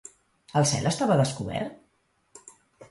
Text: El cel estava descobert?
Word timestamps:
El 0.61 0.65
cel 0.71 0.89
estava 0.93 1.19
descobert? 1.21 2.53